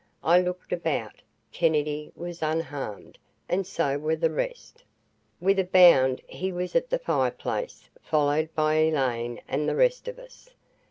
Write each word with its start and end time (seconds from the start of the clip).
I 0.23 0.41
looked 0.41 0.73
about. 0.73 1.21
Kennedy 1.51 2.11
was 2.15 2.41
unharmed, 2.41 3.19
and 3.47 3.67
so 3.67 3.99
were 3.99 4.15
the 4.15 4.31
rest. 4.31 4.83
With 5.39 5.59
a 5.59 5.63
bound 5.63 6.23
he 6.27 6.51
was 6.51 6.75
at 6.75 6.89
the 6.89 6.97
fireplace, 6.97 7.87
followed 8.01 8.49
by 8.55 8.77
Elaine 8.77 9.41
and 9.47 9.69
the 9.69 9.75
rest 9.75 10.07
of 10.07 10.17
us. 10.17 10.49